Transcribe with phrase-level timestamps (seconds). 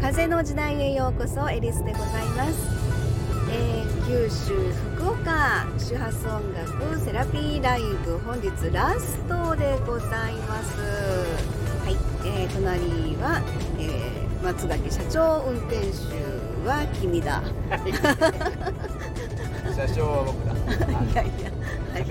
[0.00, 2.66] 風の時代へようこそエリスでございます、
[3.52, 4.54] えー九州
[4.96, 10.80] 福岡周波数音楽セラピーライブ本日ラストでございます。
[10.80, 11.94] はい、
[12.26, 12.80] えー隣
[13.22, 13.40] は、
[13.78, 15.82] えー松垣社長運転手
[16.66, 17.40] は君だ。
[19.72, 20.51] 車掌は僕だ。
[20.68, 21.14] い。
[21.14, 21.50] やいや。
[21.92, 22.04] はい。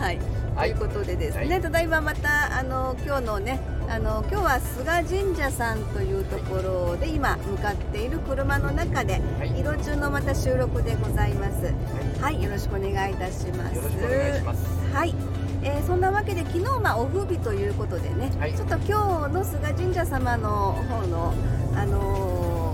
[0.00, 0.18] はい、
[0.56, 1.60] はいということでですね、はい。
[1.60, 9.60] ただいままたあの今日のねあの今日は菅神社さんというところで今向かっている車の中で、はい。
[9.60, 11.72] 移動中のまた収録でございます。
[12.20, 13.76] はい、よろしくお願いいたします。
[13.76, 14.94] よろしくお願いします。
[14.94, 15.14] はい、
[15.62, 18.54] えーそんなわけで昨日まあお風日ということでね、はい。
[18.54, 21.34] ちょっと今日の菅神社様の方の
[21.74, 22.73] あのー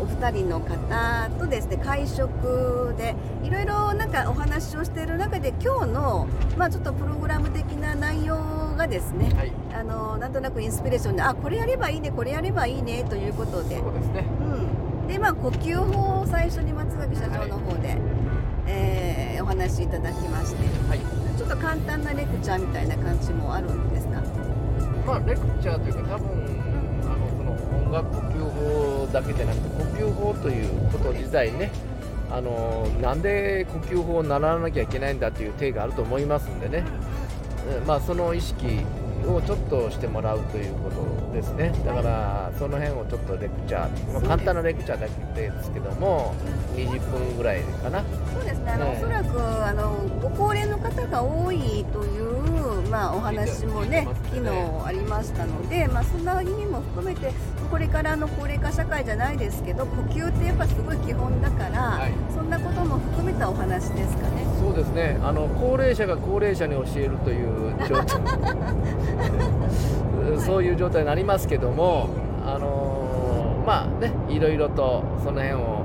[0.00, 8.36] お二人の方とですね会食でいろいろなんかお話をしている中で今日のまあちょっとプログラム的な内容
[8.76, 9.52] がですね、はい。
[9.74, 14.24] あのーなんとなくインスピレーションであこれやればいいねこれやればいいねということでそうですね。
[15.02, 17.96] うん、でまあ呼吸法を最初に松垣社長の方で、
[18.66, 21.00] えーお話しいただきましてはい。
[21.38, 24.22] ちょっと簡単なレクチャーみたいな感じもあるんですか？
[25.06, 26.59] まあレクチャーというか多分
[27.72, 31.70] 音楽呼吸法だけでなくて呼吸法ということ自体ね。
[32.30, 36.84] あのなんで呼吸法を習わなきゃいけないんだという体があると思いますんでね、
[37.80, 38.84] うんまあ、その意識
[39.26, 41.72] をちょっとしてもらうということですね。
[41.84, 46.34] だからその辺をちょっとレクチャー、まあ、簡単なレクチャーだけですけども
[46.74, 48.02] 20分ぐらいかな。
[48.32, 48.70] そうですね。
[48.70, 52.59] あの、ねおそらくあのご高齢の方が多いという、
[52.90, 54.50] まあ、お話もね昨日
[54.84, 57.32] ありましたので、まあ、そんな意味も含めて
[57.70, 62.12] これからの高齢化社会じゃないですけど呼吸ってやっぱすごい基本だから、はい。
[62.34, 64.44] そんなことも含めたお話ですかね。
[64.58, 65.20] そうですね。
[65.22, 68.20] あの高齢者が高齢者に教えるという状態。
[70.44, 72.08] そういう状態になりますけども
[72.44, 75.84] あのまあねいろいろとその辺を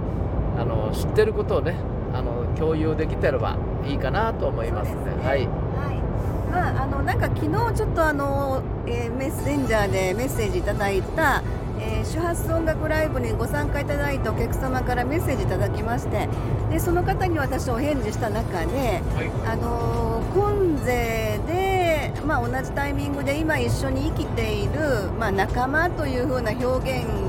[0.58, 1.76] あの知ってることをね
[2.14, 4.98] あの共有できてればいいかなと思いますね。
[5.04, 5.28] すね。
[5.28, 5.40] はい。
[5.40, 6.05] はい
[6.52, 11.44] まあ、あのなんか昨日ちょっとあの、えーメッセンジャーでメッセージいただいた、
[11.80, 16.30] えー、周波数音楽ライブにご参加いただいたお客様からメッセージいただきまして
[16.70, 19.50] でその方に私お返事した中で、はい。
[19.50, 20.06] あのー
[20.36, 27.25] 今世で、まあ、同じタイミングで今一緒に生きている、まあ、仲間という風な表現で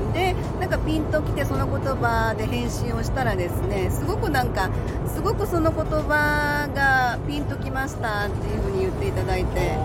[0.59, 4.69] なんかピンときてその言葉で返信をしたらですねすごくなんか
[5.13, 9.75] すごくその言葉がピンときましたっていう風に言っていただいて。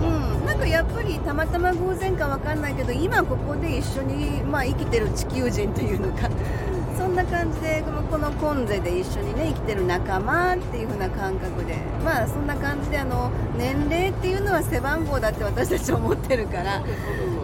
[0.00, 6.73] そうん、なんかやっぱりたまたま偶然かわかんないけど今ここで一緒に、まあ、生きてる地球人というのかそ
[7.14, 11.76] んな感じでこのこの今世で一緒にね生きてる仲間っていう風な感覚で。
[12.04, 16.82] まあそんな感じであの年齢っていうのは背番号だって私たち思ってるから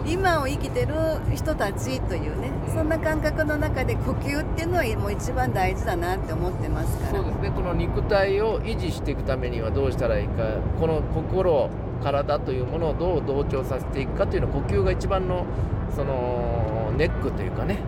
[0.05, 0.93] 今を生きてる
[1.33, 7.11] 人たちというねそんな感覚の中で呼吸っていうのはもう一番大事だなって思ってますから。
[7.11, 7.51] そうですね。
[7.51, 10.43] この肉体を維持していくためにはどうしたらいいか
[10.79, 11.69] この心
[12.03, 15.45] 体というものをどう同調させていくかというのは呼吸が一番の
[15.95, 17.79] そのネックというかね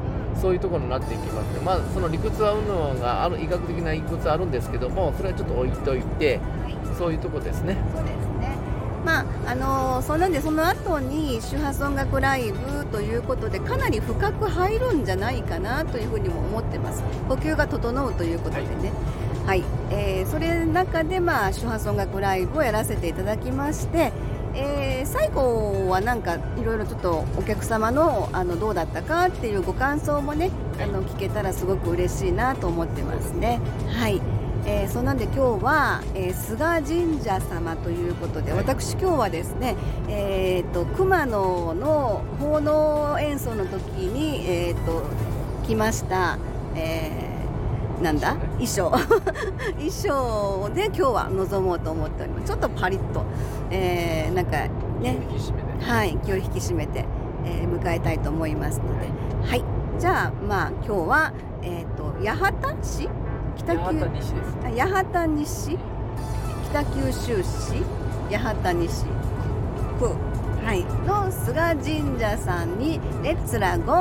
[0.42, 8.58] そういうところになっていきますねまあその理屈は運動がある医学的な理屈はあるんですけどもそれはちょっと置いといてはいそういうとこですねそうですね。
[9.06, 17.04] まああのーそんなんでその後に周波数音楽ライブということでかなり深く入るんじゃないかなというふうにも思ってます。
[17.28, 18.94] 呼吸が整うということでね。
[19.46, 24.14] はい、えーそれの中でまあ周波数音楽ライブをやらせていただきまして。
[24.56, 30.50] えー最後はなんかいろいろちょっとお客様のあのどうだったかっていうご感想もね
[30.81, 33.59] あの聞けたらすごく嬉しいなと思ってますね。
[34.00, 34.22] はい、
[34.66, 38.59] えーそんなんで今日は、えー菅神社様ということで、はい。
[38.62, 39.75] 私今日はですね、
[40.08, 45.03] えー、と熊野の奉納演奏の時に、えー、と
[45.68, 46.38] 来ました、
[46.75, 47.33] えー
[48.03, 48.36] なんだ？
[48.59, 48.91] 衣装。
[49.80, 52.47] 衣装で今日は臨もうと思っております。
[52.47, 53.23] ちょっとパリッと、
[53.72, 54.58] えーなんか
[55.02, 55.17] ね。
[55.79, 57.05] はい、気を引き締めて、
[57.46, 59.08] えー迎えたいと思いますので、
[59.50, 59.64] はい、
[60.00, 63.09] じゃあまあ今日はえっ、と八幡市？
[63.55, 65.78] 北九八幡西ですあ八幡西？
[66.72, 67.84] 北九州市？
[68.38, 69.05] 八幡西。
[70.00, 70.09] 区
[70.64, 70.84] はい。
[71.06, 73.92] の菅神社さんにレッツラゴ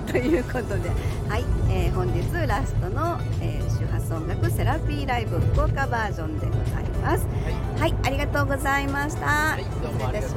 [0.00, 0.90] ーということで、
[1.28, 7.26] はい、えー本日ラストの、えー周波数音楽セラピーライブ福岡バージョンでございます。
[7.78, 9.26] はい、ありがとうございました。
[9.26, 9.64] はい。
[9.64, 10.34] 失礼いたし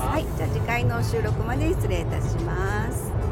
[0.00, 3.27] はい、じゃあ次回の収録まで失礼いたします。